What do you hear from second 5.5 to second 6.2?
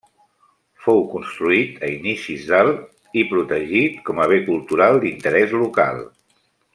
local.